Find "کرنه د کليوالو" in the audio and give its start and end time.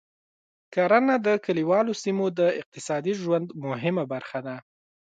0.73-1.93